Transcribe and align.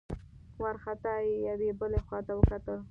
وارخطا 0.61 1.13
يې 1.27 1.35
يوې 1.49 1.69
بلې 1.79 1.99
خواته 2.05 2.31
وکتل. 2.35 2.77